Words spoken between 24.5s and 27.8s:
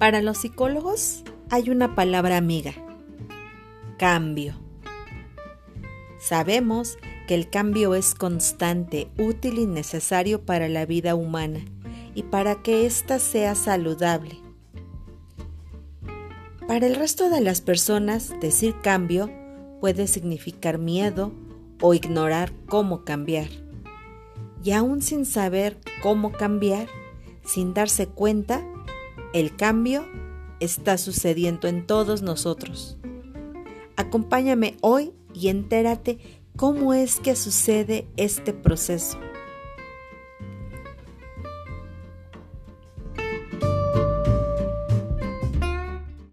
Y aún sin saber cómo cambiar, sin